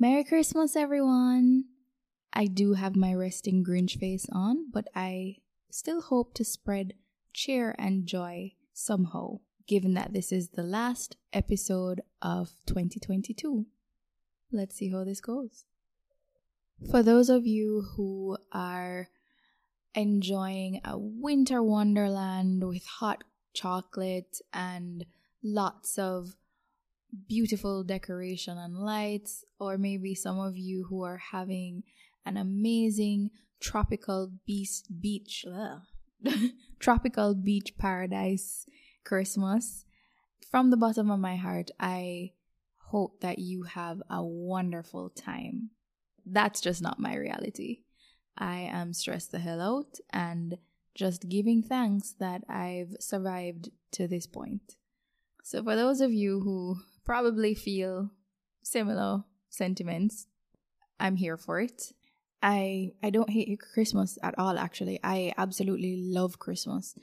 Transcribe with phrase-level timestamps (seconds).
[0.00, 1.64] Merry Christmas, everyone!
[2.32, 5.38] I do have my resting Grinch face on, but I
[5.70, 6.94] still hope to spread
[7.32, 13.66] cheer and joy somehow, given that this is the last episode of 2022.
[14.52, 15.64] Let's see how this goes.
[16.88, 19.08] For those of you who are
[19.96, 25.06] enjoying a winter wonderland with hot chocolate and
[25.42, 26.36] lots of
[27.28, 31.82] beautiful decoration and lights, or maybe some of you who are having
[32.24, 33.30] an amazing
[33.60, 35.44] tropical beach beach
[36.78, 38.66] tropical beach paradise
[39.04, 39.84] Christmas.
[40.50, 42.32] From the bottom of my heart, I
[42.90, 45.70] hope that you have a wonderful time.
[46.24, 47.80] That's just not my reality.
[48.36, 50.58] I am stressed the hell out and
[50.94, 54.76] just giving thanks that I've survived to this point.
[55.44, 58.10] So, for those of you who probably feel
[58.62, 60.26] similar sentiments,
[61.00, 61.92] I'm here for it.
[62.42, 65.00] I I don't hate Christmas at all actually.
[65.02, 66.94] I absolutely love Christmas.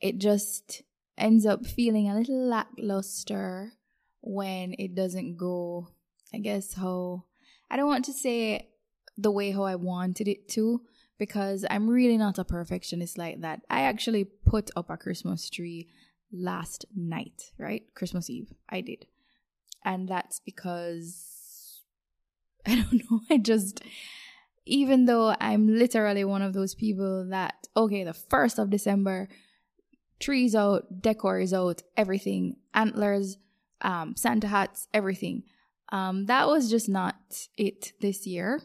[0.00, 0.82] It just
[1.16, 3.72] ends up feeling a little lackluster
[4.20, 5.88] when it doesn't go
[6.32, 7.24] I guess how
[7.70, 8.68] I don't want to say
[9.16, 10.82] the way how I wanted it to
[11.18, 13.62] because I'm really not a perfectionist like that.
[13.70, 15.88] I actually put up a Christmas tree
[16.34, 17.82] last night, right?
[17.94, 18.52] Christmas Eve.
[18.68, 19.06] I did.
[19.84, 21.80] And that's because
[22.66, 23.20] I don't know.
[23.30, 23.82] I just,
[24.66, 29.28] even though I'm literally one of those people that, okay, the 1st of December,
[30.20, 33.36] trees out, decor is out, everything, antlers,
[33.82, 35.42] um, Santa hats, everything.
[35.92, 37.16] Um, that was just not
[37.56, 38.62] it this year.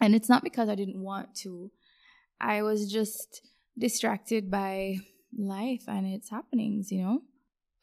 [0.00, 1.70] And it's not because I didn't want to.
[2.38, 3.40] I was just
[3.78, 4.98] distracted by
[5.36, 7.22] life and its happenings, you know?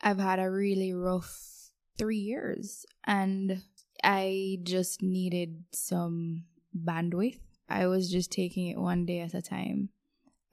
[0.02, 3.62] I've had a really rough three years and
[4.04, 6.44] I just needed some
[6.78, 7.40] bandwidth.
[7.70, 9.90] I was just taking it one day at a time.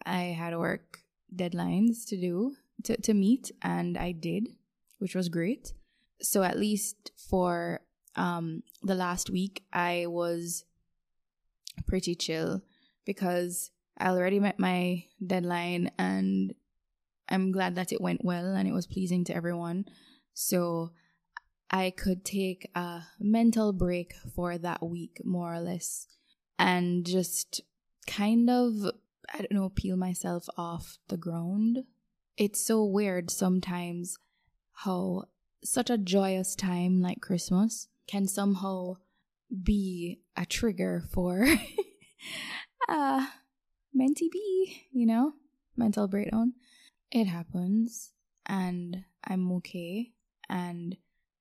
[0.06, 1.00] I had work
[1.34, 2.54] deadlines to do,
[2.84, 4.48] to, to meet, and I did,
[4.98, 5.72] which was great.
[6.22, 7.80] So at least for
[8.16, 10.64] um, the last week, I was
[11.86, 12.62] pretty chill
[13.04, 16.54] because I already met my deadline and
[17.30, 19.84] I'm glad that it went well and it was pleasing to everyone.
[20.34, 20.90] So
[21.70, 26.08] I could take a mental break for that week, more or less,
[26.58, 27.60] and just
[28.06, 28.72] kind of,
[29.32, 31.84] I don't know, peel myself off the ground.
[32.36, 34.18] It's so weird sometimes
[34.84, 35.24] how
[35.62, 38.94] such a joyous time like Christmas can somehow
[39.62, 41.46] be a trigger for
[42.88, 43.26] uh
[43.96, 45.34] mentee B, you know,
[45.76, 46.54] mental breakdown.
[47.10, 48.12] It happens
[48.46, 50.12] and I'm okay
[50.48, 50.96] and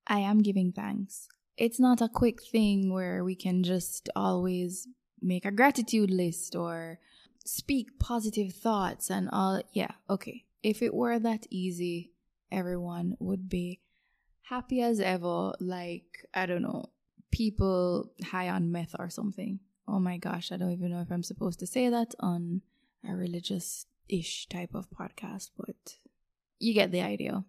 [0.07, 1.28] I am giving thanks.
[1.57, 4.88] It's not a quick thing where we can just always
[5.22, 7.00] make a gratitude list or
[7.46, 9.62] speak positive thoughts and all.
[9.74, 10.46] Yeah, okay.
[10.63, 12.12] If it were that easy,
[12.52, 13.81] everyone would be
[14.44, 16.90] happy as ever, like, I don't know,
[17.31, 19.59] people high on meth or something.
[19.88, 22.62] Oh my gosh, I don't even know if I'm supposed to say that on
[23.08, 25.97] a religious ish type of podcast, but
[26.59, 27.46] you get the idea.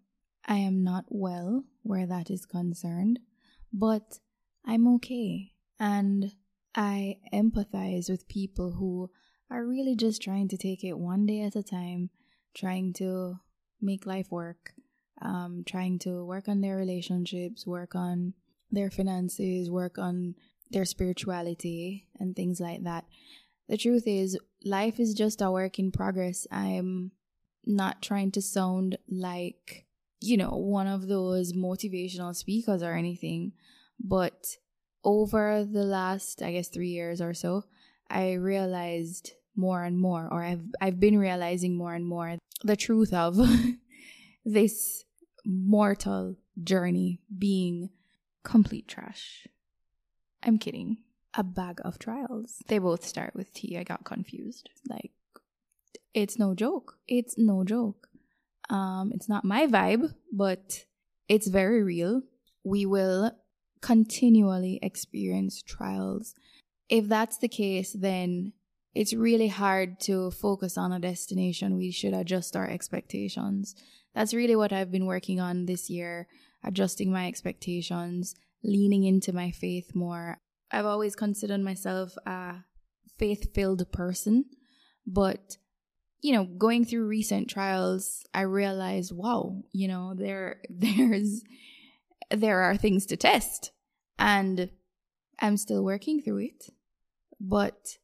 [0.46, 3.20] I am not well where that is concerned,
[3.72, 4.18] but
[4.64, 5.52] I'm okay.
[5.78, 6.32] And
[6.74, 9.10] I empathize with people who
[9.50, 12.10] are really just trying to take it one day at a time,
[12.54, 13.40] trying to
[13.80, 14.72] make life work,
[15.20, 18.34] um, trying to work on their relationships, work on
[18.70, 20.34] their finances, work on
[20.70, 23.04] their spirituality, and things like that.
[23.70, 26.44] The truth is, life is just a work in progress.
[26.50, 27.12] I'm
[27.64, 29.86] not trying to sound like,
[30.20, 33.52] you know, one of those motivational speakers or anything,
[34.00, 34.56] but
[35.04, 37.62] over the last, I guess, three years or so,
[38.10, 43.12] I realized more and more, or I've I've been realizing more and more the truth
[43.14, 43.38] of
[44.44, 45.04] this
[45.46, 47.90] mortal journey being
[48.42, 49.46] complete trash.
[50.42, 50.98] I'm kidding.
[51.34, 52.62] A bag of trials.
[52.66, 53.76] They both start with T.
[53.78, 54.68] I got confused.
[54.88, 55.12] Like,
[56.12, 56.98] it's no joke.
[57.06, 58.08] It's no joke.
[58.68, 60.84] Um, it's not my vibe, but
[61.28, 62.22] it's very real.
[62.64, 63.32] We will
[63.80, 66.34] continually experience trials.
[66.88, 68.52] If that's the case, then
[68.94, 71.76] it's really hard to focus on a destination.
[71.76, 73.76] We should adjust our expectations.
[74.14, 76.26] That's really what I've been working on this year,
[76.64, 78.34] adjusting my expectations,
[78.64, 80.40] leaning into my faith more.
[80.72, 82.56] I've always considered myself a
[83.18, 84.44] faith filled person,
[85.06, 85.56] but
[86.22, 91.42] you know, going through recent trials, I realized, wow, you know, there there's
[92.30, 93.72] there are things to test.
[94.18, 94.70] And
[95.40, 96.64] I'm still working through it,
[97.40, 97.96] but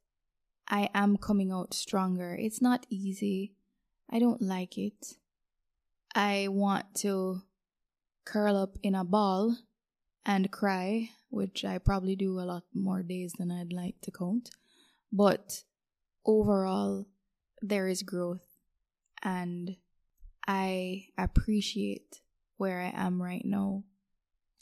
[0.68, 2.34] I am coming out stronger.
[2.34, 3.54] It's not easy.
[4.10, 5.14] I don't like it.
[6.14, 7.42] I want to
[8.24, 9.56] curl up in a ball
[10.26, 14.50] and cry, which I probably do a lot more days than I'd like to count.
[15.12, 15.62] But
[16.26, 17.06] overall,
[17.62, 18.44] there is growth,
[19.23, 19.76] and
[20.46, 22.20] I appreciate
[22.56, 23.84] where I am right now.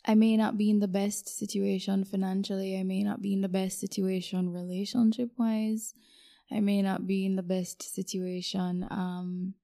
[0.05, 2.79] I may not be in the best situation financially.
[2.79, 5.95] I may not be in the best situation relationship wise.
[6.53, 9.55] I may not be in the best situation um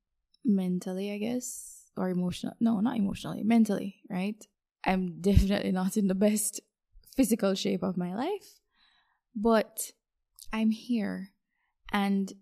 [0.42, 2.54] mentally, I guess, or emotional.
[2.58, 4.42] No, not emotionally, mentally, right?
[4.84, 6.60] I'm definitely not in the best
[7.16, 8.60] physical shape of my life,
[9.34, 9.92] but
[10.52, 11.32] I'm here
[11.92, 12.32] and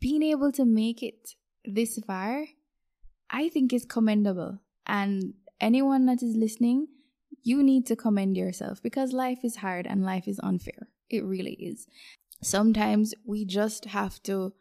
[0.00, 1.30] being able to make it
[1.64, 2.46] this far,
[3.30, 4.60] I think is commendable.
[4.86, 6.88] And anyone that is listening,
[7.42, 10.88] you need to commend yourself because life is hard and life is unfair.
[11.08, 11.86] It really is.
[12.42, 14.52] Sometimes we just have to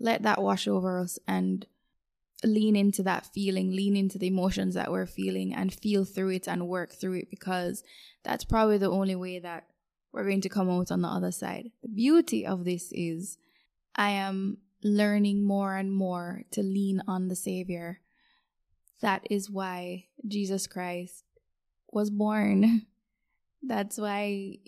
[0.00, 1.66] let that wash over us and
[2.44, 6.46] lean into that feeling, lean into the emotions that we're feeling and feel through it
[6.46, 7.82] and work through it because
[8.22, 9.64] that's probably the only way that
[10.12, 11.70] we're going to come out on the other side.
[11.82, 13.38] The beauty of this is
[13.94, 18.00] I am learning more and more to lean on the Savior.
[19.00, 21.24] That is why Jesus Christ
[21.90, 22.86] was born.
[23.62, 24.58] That's why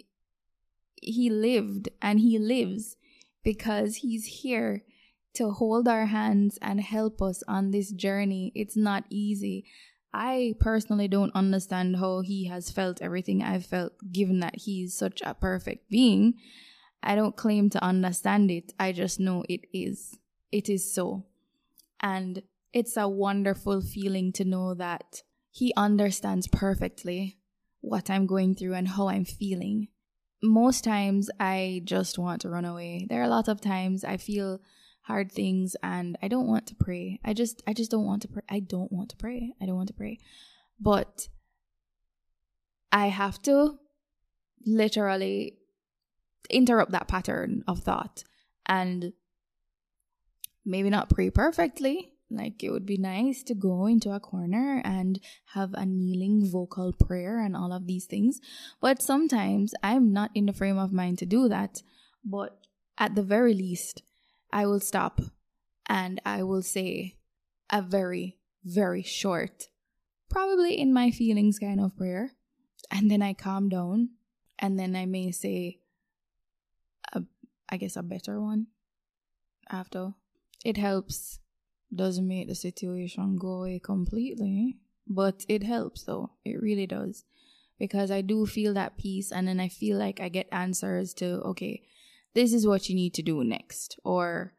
[1.00, 2.96] he lived and he lives
[3.42, 4.82] because he's here
[5.34, 8.52] to hold our hands and help us on this journey.
[8.54, 9.64] It's not easy.
[10.12, 15.22] I personally don't understand how he has felt everything I've felt, given that he's such
[15.24, 16.34] a perfect being.
[17.02, 18.72] I don't claim to understand it.
[18.78, 20.18] I just know it is.
[20.50, 21.26] It is so.
[22.00, 22.42] And
[22.72, 27.38] it's a wonderful feeling to know that he understands perfectly
[27.80, 29.88] what I'm going through and how I'm feeling.
[30.42, 33.06] Most times I just want to run away.
[33.08, 34.60] There are a lot of times I feel
[35.10, 37.18] hard things and I don't want to pray.
[37.24, 38.42] I just I just don't want to pray.
[38.48, 39.52] I don't want to pray.
[39.60, 40.18] I don't want to pray.
[40.78, 41.28] But
[42.92, 43.78] I have to
[44.64, 45.58] literally
[46.48, 48.22] interrupt that pattern of thought
[48.66, 49.12] and
[50.64, 52.12] maybe not pray perfectly.
[52.30, 55.20] Like it would be nice to go into a corner and
[55.54, 58.40] have a kneeling vocal prayer and all of these things.
[58.80, 61.82] But sometimes I'm not in the frame of mind to do that.
[62.24, 62.56] But
[62.96, 64.02] at the very least,
[64.52, 65.20] I will stop
[65.86, 67.16] and I will say
[67.70, 69.68] a very, very short,
[70.28, 72.32] probably in my feelings kind of prayer.
[72.90, 74.10] And then I calm down
[74.58, 75.80] and then I may say
[77.12, 77.22] a,
[77.68, 78.68] I guess a better one
[79.68, 80.14] after.
[80.64, 81.38] It helps.
[81.92, 86.30] Doesn't make the situation go away completely, but it helps though.
[86.44, 87.24] It really does.
[87.80, 91.40] Because I do feel that peace and then I feel like I get answers to,
[91.46, 91.82] okay,
[92.34, 93.98] this is what you need to do next.
[94.04, 94.54] Or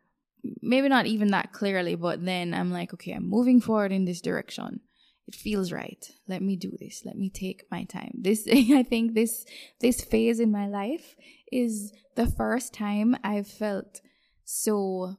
[0.61, 4.21] maybe not even that clearly, but then I'm like, okay, I'm moving forward in this
[4.21, 4.81] direction.
[5.27, 6.03] It feels right.
[6.27, 7.03] Let me do this.
[7.05, 8.11] Let me take my time.
[8.19, 9.45] This I think this
[9.79, 11.15] this phase in my life
[11.51, 14.01] is the first time I've felt
[14.43, 15.15] so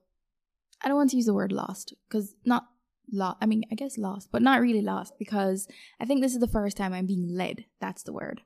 [0.83, 2.65] I don't want to use the word lost because not
[3.11, 3.39] lost.
[3.41, 5.69] I mean, I guess lost, but not really lost because
[6.01, 7.65] I think this is the first time I'm being led.
[7.81, 8.43] That's the word.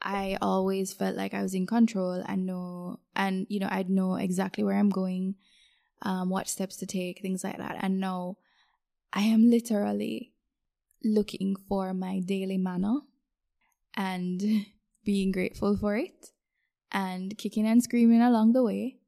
[0.00, 4.14] I always felt like I was in control and know, and you know, I'd know
[4.14, 5.34] exactly where I'm going,
[6.02, 7.76] um, what steps to take, things like that.
[7.80, 8.36] And now
[9.12, 10.32] I am literally
[11.04, 13.00] looking for my daily manna
[13.96, 14.66] and
[15.04, 16.30] being grateful for it
[16.92, 18.98] and kicking and screaming along the way,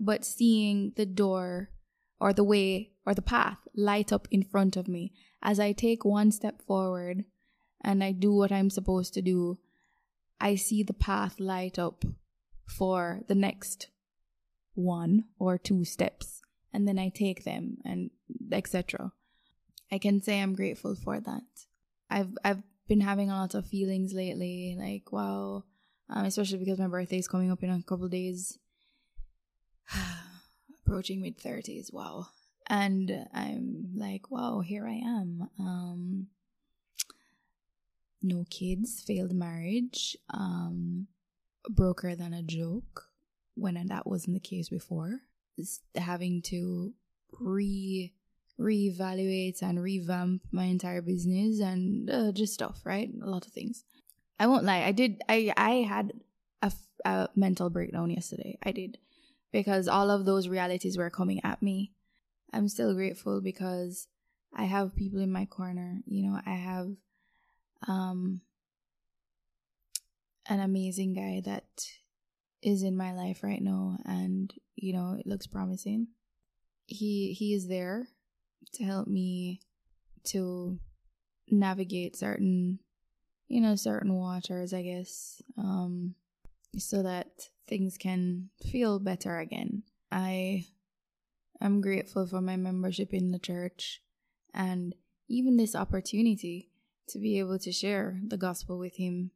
[0.00, 1.70] but seeing the door
[2.20, 5.12] or the way or the path light up in front of me
[5.42, 7.24] as I take one step forward
[7.82, 9.58] and I do what I'm supposed to do.
[10.40, 12.04] I see the path light up
[12.66, 13.88] for the next
[14.74, 16.42] one or two steps
[16.76, 18.10] and then I take them and
[18.52, 19.12] etc.
[19.90, 21.42] I can say I'm grateful for that.
[22.10, 25.64] I've I've been having a lot of feelings lately, like wow,
[26.10, 28.58] um, especially because my birthday is coming up in a couple days.
[30.86, 32.26] Approaching mid thirties, wow,
[32.66, 35.48] and I'm like, wow, here I am.
[35.58, 36.26] Um,
[38.22, 41.06] no kids, failed marriage, um,
[41.68, 43.04] broker than a joke,
[43.54, 45.20] when that wasn't the case before.
[45.94, 46.92] Having to
[47.40, 48.12] re
[48.58, 53.10] reevaluate and revamp my entire business and uh, just stuff, right?
[53.22, 53.84] A lot of things.
[54.38, 54.82] I won't lie.
[54.82, 55.22] I did.
[55.28, 56.12] I I had
[56.62, 56.72] a,
[57.04, 58.58] a mental breakdown yesterday.
[58.62, 58.98] I did
[59.52, 61.92] because all of those realities were coming at me.
[62.52, 64.08] I'm still grateful because
[64.54, 66.00] I have people in my corner.
[66.06, 66.90] You know, I have
[67.86, 68.40] um
[70.48, 71.64] an amazing guy that
[72.62, 76.08] is in my life right now and you know it looks promising.
[76.86, 78.08] He he is there
[78.74, 79.60] to help me
[80.24, 80.78] to
[81.48, 82.80] navigate certain
[83.48, 86.16] you know certain waters i guess um
[86.78, 89.82] so that things can feel better again.
[90.10, 90.66] I
[91.60, 94.02] am grateful for my membership in the church
[94.54, 94.94] and
[95.28, 96.70] even this opportunity
[97.08, 99.30] to be able to share the gospel with him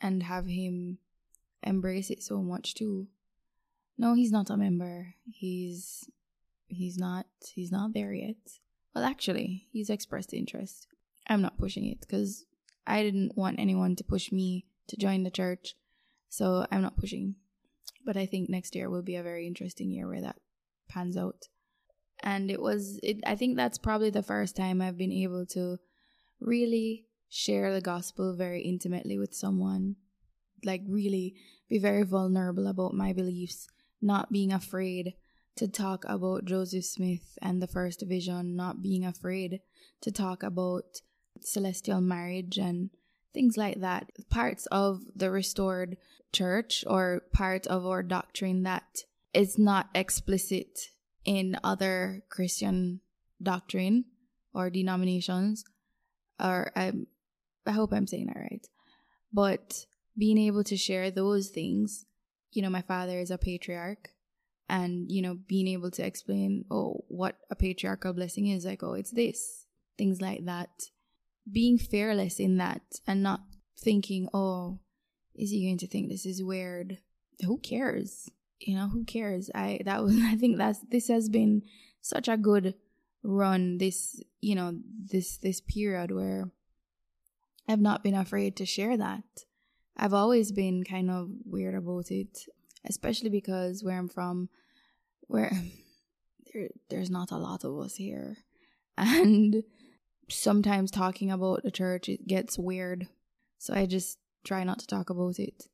[0.00, 0.98] and have him
[1.62, 3.08] embrace it so much too.
[3.98, 5.14] No, he's not a member.
[5.30, 6.08] He's
[6.68, 8.36] he's not he's not there yet.
[8.94, 10.86] Well, actually, he's expressed interest.
[11.28, 12.44] I'm not pushing it because
[12.86, 15.76] I didn't want anyone to push me to join the church,
[16.28, 17.36] so I'm not pushing.
[18.04, 20.36] But I think next year will be a very interesting year where that
[20.88, 21.48] pans out.
[22.22, 25.78] And it was it I think that's probably the first time I've been able to
[26.40, 29.96] really share the gospel very intimately with someone
[30.64, 31.34] like really
[31.68, 33.66] be very vulnerable about my beliefs,
[34.02, 35.14] not being afraid
[35.56, 39.60] to talk about Joseph Smith and the first vision, not being afraid
[40.02, 41.00] to talk about
[41.40, 42.90] celestial marriage and
[43.32, 44.10] things like that.
[44.28, 45.96] Parts of the restored
[46.32, 50.78] church or part of our doctrine that is not explicit
[51.24, 53.00] in other Christian
[53.42, 54.04] doctrine
[54.52, 55.64] or denominations.
[56.42, 57.06] Or um,
[57.66, 58.66] I hope I'm saying that right.
[59.32, 59.86] But
[60.16, 62.06] being able to share those things,
[62.52, 64.10] you know, my father is a patriarch
[64.68, 68.94] and, you know, being able to explain, oh, what a patriarchal blessing is, like, oh,
[68.94, 69.66] it's this,
[69.98, 70.70] things like that.
[71.50, 73.40] Being fearless in that and not
[73.78, 74.78] thinking, oh,
[75.34, 76.98] is he going to think this is weird?
[77.44, 78.30] Who cares?
[78.58, 79.50] You know, who cares?
[79.54, 81.62] I, that was, I think that's, this has been
[82.00, 82.74] such a good
[83.22, 84.78] run this, you know,
[85.10, 86.50] this, this period where
[87.68, 89.24] I've not been afraid to share that
[90.00, 92.46] I've always been kind of weird about it,
[92.88, 94.48] especially because where I'm from,
[95.26, 95.52] where
[96.54, 98.38] there, there's not a lot of us here.
[98.96, 99.62] And
[100.30, 103.08] sometimes talking about the church, it gets weird.
[103.58, 105.64] So I just try not to talk about it.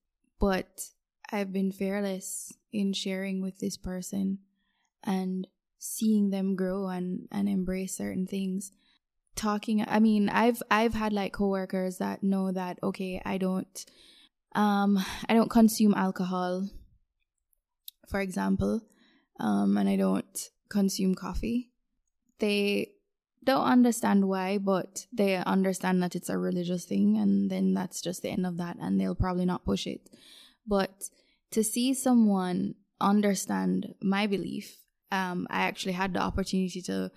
[0.40, 0.90] But
[1.31, 4.38] I've been fearless in sharing with this person
[5.05, 5.47] and
[5.78, 8.73] seeing them grow and, and embrace certain things
[9.37, 13.85] talking i mean i've i've had like coworkers that know that okay i don't
[14.55, 16.66] um i don't consume alcohol
[18.09, 18.81] for example
[19.38, 21.71] um and i don't consume coffee.
[22.38, 22.93] They
[23.45, 28.23] don't understand why but they understand that it's a religious thing and then that's just
[28.23, 30.11] the end of that and they'll probably not push it.
[30.66, 31.05] But
[31.52, 34.78] to see someone understand my belief
[35.12, 37.11] um i actually had the opportunity to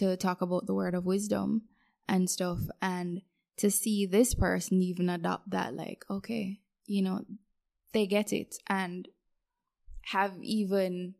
[0.00, 1.62] to talk about the word of wisdom
[2.08, 3.22] and stuff and
[3.56, 7.20] to see this person even adopt that like okay you know
[7.92, 9.08] they get it and
[10.12, 11.14] have even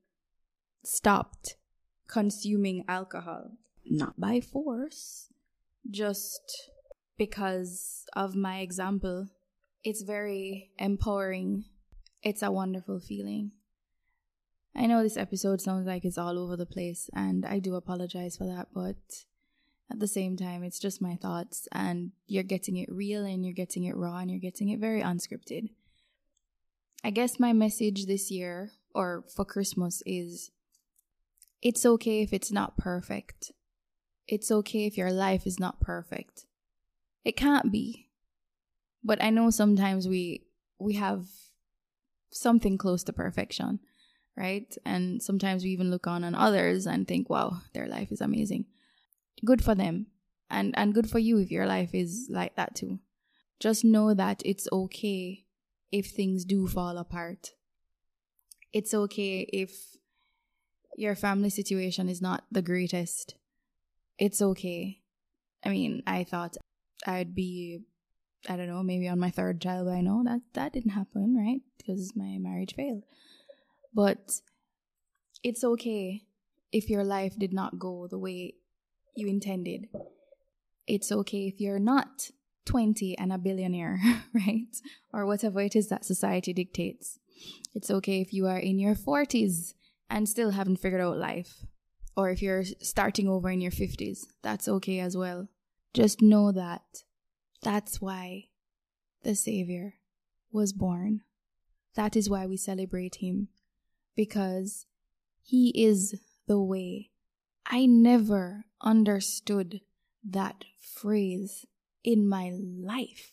[0.85, 1.57] stopped
[2.09, 3.53] consuming alcohol.
[3.85, 5.33] Not by force
[5.91, 6.71] just
[7.17, 9.29] because of my example.
[9.83, 11.65] It's very empowering.
[12.23, 13.53] It's a wonderful feeling
[14.75, 18.37] I know this episode sounds like it's all over the place, and I do apologize
[18.37, 18.97] for that, but
[19.91, 23.55] at the same time, it's just my thoughts, and you're getting it real and you're
[23.55, 25.71] getting it raw and you're getting it very unscripted.
[27.03, 30.51] I guess my message this year or for Christmas is
[31.63, 33.53] it's okay if it's not perfect.
[34.29, 36.47] It's okay if your life is not perfect.
[37.25, 38.09] It can't be.
[39.03, 40.45] But I know sometimes we
[40.79, 41.25] we have
[42.31, 43.81] something close to perfection
[44.37, 44.77] right?
[44.85, 48.67] And sometimes we even look on on others and think, wow, their life is amazing.
[49.45, 50.07] Good for them.
[50.49, 52.99] And and good for you if your life is like that too.
[53.61, 55.45] Just know that it's okay
[55.93, 57.53] if things do fall apart.
[58.73, 59.97] It's okay if
[60.97, 63.35] your family situation is not the greatest.
[64.19, 65.01] It's okay.
[65.65, 66.57] I mean, I thought
[67.07, 67.81] I'd be
[68.49, 71.37] I don't know, maybe on my third child, but I know that that didn't happen,
[71.37, 71.61] right?
[71.77, 73.05] Because my marriage failed.
[73.95, 74.41] But
[75.43, 76.23] it's okay
[76.73, 78.55] if your life did not go the way
[79.17, 79.89] you intended.
[80.87, 82.31] It's okay if you're not
[82.67, 84.01] 20 and a billionaire,
[84.35, 84.77] right?
[85.13, 87.19] Or whatever it is that society dictates.
[87.75, 89.75] It's okay if you are in your 40s
[90.09, 91.65] and still haven't figured out life.
[92.17, 95.49] Or if you're starting over in your 50s, that's okay as well.
[95.95, 96.83] Just know that
[97.63, 98.49] that's why
[99.23, 99.95] the Savior
[100.53, 101.23] was born.
[101.95, 103.49] That is why we celebrate Him
[104.15, 104.87] because
[105.43, 107.11] He is the way.
[107.67, 109.81] I never understood
[110.29, 111.67] that phrase
[112.03, 113.33] in my life.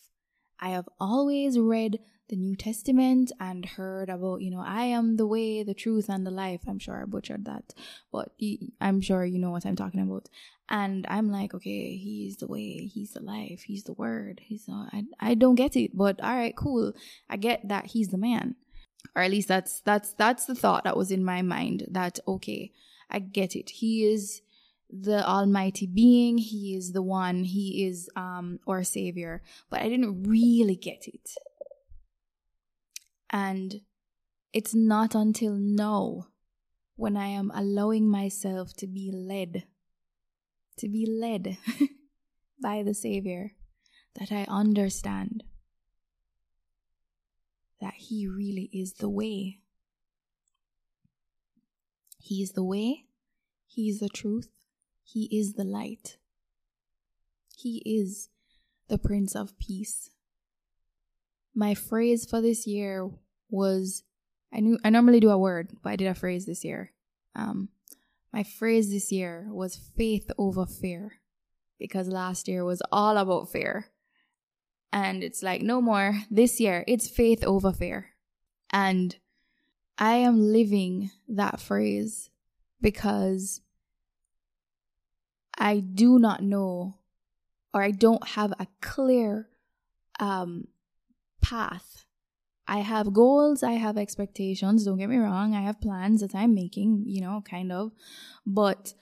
[0.60, 5.26] I have always read the New Testament and heard about, you know, I am the
[5.26, 6.60] way, the truth, and the life.
[6.68, 7.74] I'm sure I butchered that,
[8.12, 8.32] but
[8.80, 10.28] I'm sure you know what I'm talking about.
[10.68, 14.42] And I'm like, okay, he's the way, he's the life, he's the word.
[14.44, 16.92] He's I, I don't get it, but all right, cool.
[17.30, 18.56] I get that he's the man.
[19.14, 22.72] Or at least that's that's that's the thought that was in my mind that okay,
[23.10, 23.70] I get it.
[23.70, 24.42] He is
[24.90, 30.22] the almighty being, he is the one, he is um our savior, but I didn't
[30.24, 31.30] really get it.
[33.30, 33.82] And
[34.52, 36.28] it's not until now,
[36.96, 39.64] when I am allowing myself to be led,
[40.78, 41.58] to be led
[42.62, 43.52] by the Savior,
[44.18, 45.44] that I understand
[47.80, 49.60] that He really is the way.
[52.18, 53.04] He is the way,
[53.66, 54.50] He is the truth,
[55.04, 56.16] He is the light.
[57.56, 58.28] He is
[58.88, 60.10] the Prince of Peace
[61.58, 63.10] my phrase for this year
[63.50, 64.04] was
[64.52, 66.92] I knew I normally do a word, but I did a phrase this year.
[67.34, 67.70] Um,
[68.32, 71.14] my phrase this year was faith over fear
[71.76, 73.86] because last year was all about fear.
[74.92, 76.20] And it's like, no more.
[76.30, 78.10] This year, it's faith over fear.
[78.70, 79.16] And
[79.98, 82.30] I am living that phrase
[82.80, 83.60] because
[85.58, 86.98] I do not know
[87.74, 89.48] or I don't have a clear
[90.20, 90.68] um,
[91.42, 92.04] path.
[92.66, 96.54] I have goals, I have expectations, don't get me wrong, I have plans that I'm
[96.54, 97.92] making, you know, kind of,
[98.46, 98.92] but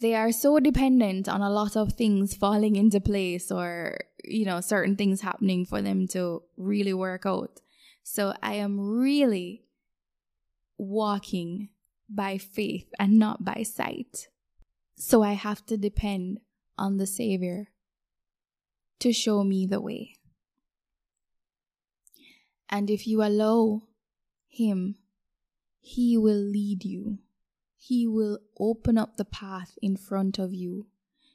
[0.00, 4.60] they are so dependent on a lot of things falling into place or, you know,
[4.60, 7.60] certain things happening for them to really work out.
[8.02, 9.64] So I am really
[10.78, 11.68] walking
[12.08, 14.28] by faith and not by sight.
[14.96, 16.40] So I have to depend
[16.78, 17.68] on the Savior
[19.00, 20.14] to show me the way.
[22.70, 23.82] And if you allow
[24.48, 24.96] Him,
[25.80, 27.18] He will lead you.
[27.82, 30.88] He will open up the path in front of you.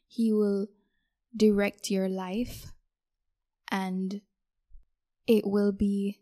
[0.08, 0.68] He will
[1.36, 2.72] direct your life
[3.72, 4.22] and
[5.26, 6.20] it will be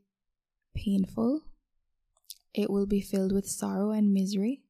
[0.73, 1.41] painful.
[2.53, 4.63] It will be filled with sorrow and misery.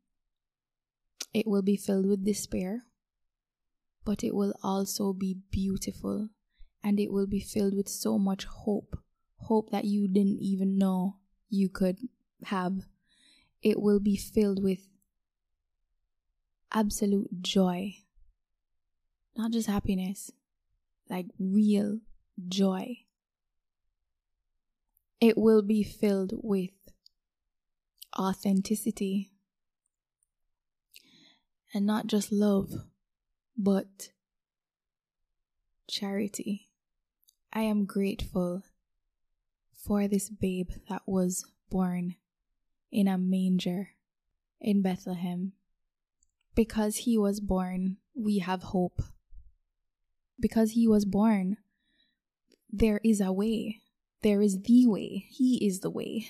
[1.36, 2.86] It will be filled with despair.
[4.04, 6.30] But it will also be beautiful
[6.84, 8.98] and it will be filled with so much hope
[9.38, 12.00] hope that you didn't even know you could
[12.46, 12.86] have.
[13.62, 14.88] It will be filled with
[16.74, 17.96] absolute joy.
[19.36, 20.32] Not just happiness,
[21.10, 22.00] like real
[22.48, 23.00] joy.
[25.20, 26.72] It will be filled with
[28.18, 29.32] authenticity
[31.74, 32.72] and not just love,
[33.58, 34.10] but
[35.88, 36.70] charity.
[37.52, 38.64] I am grateful
[39.76, 42.16] for this babe that was born
[42.92, 43.90] in a manger
[44.62, 45.54] in Bethlehem.
[46.56, 49.02] Because he was born, we have hope.
[50.40, 51.58] Because he was born,
[52.72, 53.82] there is a way.
[54.22, 55.26] There is the way.
[55.30, 56.30] He is the way.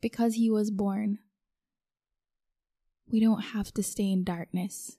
[0.00, 1.18] Because he was born,
[3.10, 4.96] we don't have to stay in darkness.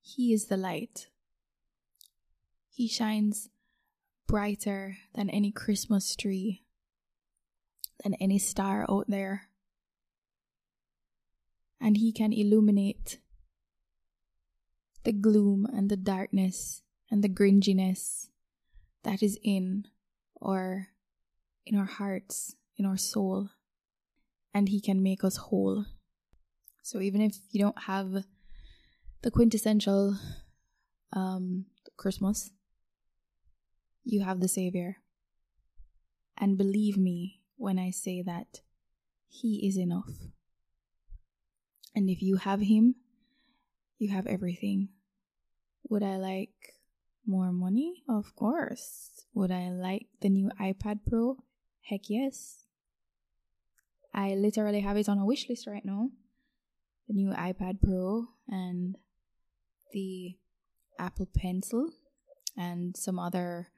[0.00, 1.08] He is the light.
[2.70, 3.50] He shines
[4.26, 6.62] brighter than any Christmas tree,
[8.02, 9.47] than any star out there.
[11.80, 13.18] And He can illuminate
[15.04, 18.28] the gloom and the darkness and the gringiness
[19.04, 19.86] that is in
[20.34, 20.88] or
[21.64, 23.50] in our hearts, in our soul,
[24.52, 25.86] and He can make us whole.
[26.82, 28.24] So even if you don't have
[29.22, 30.16] the quintessential
[31.12, 32.50] um, Christmas,
[34.04, 34.96] you have the Savior.
[36.36, 38.60] And believe me when I say that
[39.28, 40.10] He is enough.
[41.94, 42.96] And if you have Him,
[43.98, 44.88] you have everything.
[45.88, 46.74] Would I like
[47.26, 48.02] more money?
[48.08, 49.24] Of course.
[49.34, 51.36] Would I like the new iPad Pro?
[51.82, 52.64] Heck yes.
[54.14, 56.10] I literally have it on a wish list right now.
[57.08, 58.96] The new iPad Pro and
[59.92, 60.36] the
[60.98, 61.90] Apple Pencil
[62.56, 63.68] and some other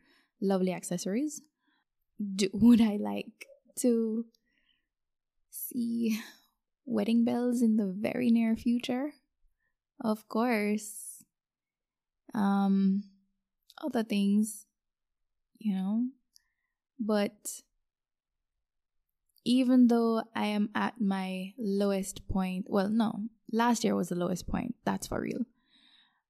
[0.41, 1.43] lovely accessories.
[2.19, 3.47] Do, would I like
[3.81, 4.27] to
[5.51, 6.21] see
[6.85, 9.13] wedding bells in the very near future?
[10.03, 11.25] Of course.
[12.35, 13.05] Um,
[13.83, 14.67] other things,
[15.59, 16.05] you know.
[16.99, 17.63] But
[19.45, 24.47] even though I am at my lowest point, well, no, last year was the lowest
[24.47, 24.75] point.
[24.85, 25.47] That's for real.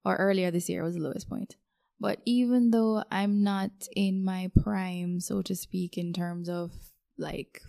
[0.04, 1.56] Or earlier this year was the lowest point.
[1.98, 6.72] But even though I'm not in my prime, so to speak, in terms of
[7.18, 7.60] like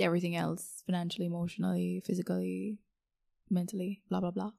[0.00, 2.78] everything else financially, emotionally, physically,
[3.50, 4.52] mentally, blah, blah, blah.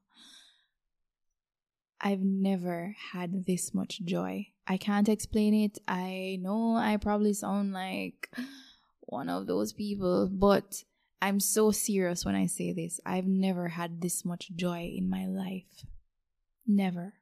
[2.00, 4.48] I've never had this much joy.
[4.66, 5.78] I can't explain it.
[5.88, 8.30] I know I probably sound like
[9.00, 10.84] one of those people, but
[11.20, 13.00] I'm so serious when I say this.
[13.04, 15.84] I've never had this much joy in my life.
[16.66, 17.14] Never.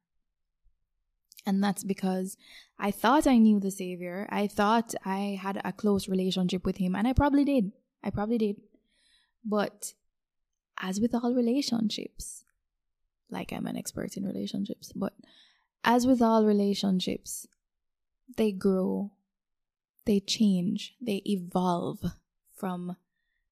[1.46, 2.36] And that's because
[2.78, 4.26] I thought I knew the Savior.
[4.30, 7.72] I thought I had a close relationship with Him, and I probably did.
[8.06, 8.60] I probably did.
[9.44, 9.94] But
[10.78, 12.44] as with all relationships,
[13.28, 15.12] like I'm an expert in relationships, but
[15.82, 17.46] as with all relationships,
[18.36, 19.10] they grow,
[20.04, 22.04] they change, they evolve
[22.54, 22.96] from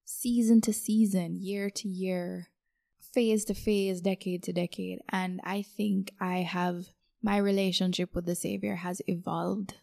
[0.05, 2.47] season to season, year to year,
[2.99, 4.99] phase to phase, decade to decade.
[5.09, 6.87] And I think I have
[7.21, 9.75] my relationship with the Savior has evolved.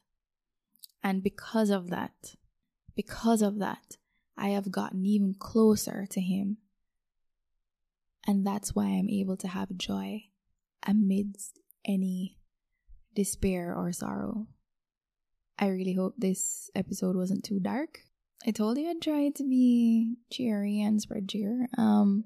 [1.03, 2.37] And because of that,
[2.95, 3.97] because of that,
[4.37, 6.59] I have gotten even closer to Him.
[8.27, 10.25] And that's why I'm able to have joy
[10.87, 12.39] amidst any
[13.15, 14.47] despair or sorrow.
[15.59, 18.01] I really hope this episode wasn't too dark.
[18.47, 21.69] I told you I'd try to be cheery and spread cheer.
[21.79, 22.25] Um,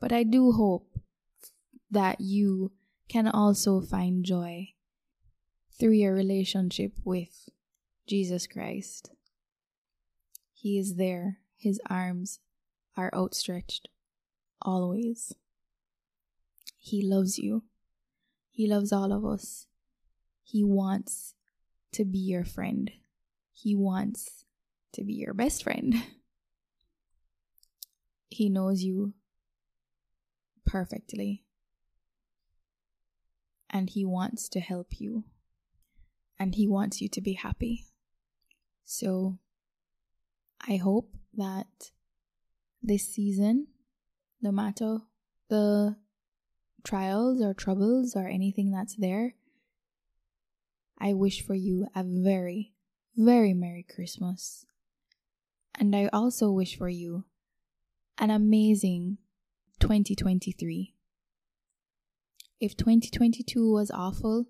[0.00, 0.98] but I do hope
[1.90, 2.72] that you
[3.08, 4.68] can also find joy
[5.78, 7.48] through your relationship with
[8.06, 9.10] Jesus Christ.
[10.64, 12.40] He is there, His arms
[12.96, 13.88] are outstretched
[14.62, 15.34] always.
[16.78, 17.64] He loves you,
[18.48, 19.66] He loves all of us.
[20.42, 21.34] He wants
[21.92, 22.90] to be your friend,
[23.52, 24.46] He wants
[24.94, 25.96] to be your best friend.
[28.30, 29.12] He knows you
[30.64, 31.44] perfectly.
[33.68, 35.24] And He wants to help you.
[36.38, 37.84] And He wants you to be happy.
[38.86, 39.40] So
[40.66, 41.90] I hope that
[42.82, 43.66] this season,
[44.40, 44.98] no matter
[45.48, 45.96] the
[46.84, 49.34] trials or troubles or anything that's there,
[50.98, 52.72] I wish for you a very,
[53.16, 54.64] very Merry Christmas.
[55.78, 57.24] And I also wish for you
[58.18, 59.18] an amazing
[59.80, 60.94] 2023.
[62.60, 64.46] If 2022 was awful,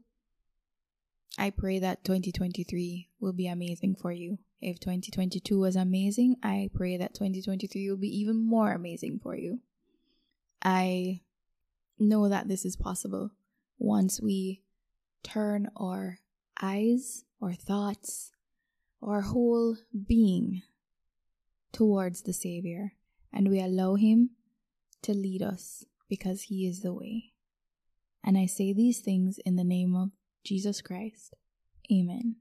[1.36, 4.38] I pray that 2023 will be amazing for you.
[4.60, 9.60] If 2022 was amazing, I pray that 2023 will be even more amazing for you.
[10.62, 11.22] I
[11.98, 13.32] know that this is possible
[13.78, 14.62] once we
[15.22, 16.20] turn our
[16.62, 18.32] eyes, our thoughts,
[19.02, 20.62] our whole being
[21.72, 22.92] towards the Savior
[23.32, 24.30] and we allow Him
[25.02, 27.32] to lead us because He is the way.
[28.22, 30.10] And I say these things in the name of
[30.44, 31.35] Jesus Christ.
[31.92, 32.37] Amen.